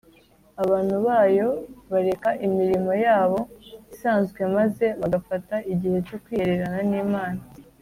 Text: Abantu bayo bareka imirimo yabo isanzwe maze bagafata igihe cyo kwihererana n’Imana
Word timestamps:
Abantu 0.63 0.95
bayo 1.07 1.47
bareka 1.91 2.29
imirimo 2.47 2.91
yabo 3.05 3.39
isanzwe 3.93 4.41
maze 4.55 4.85
bagafata 5.01 5.55
igihe 5.73 5.97
cyo 6.07 6.17
kwihererana 6.23 6.81
n’Imana 6.91 7.41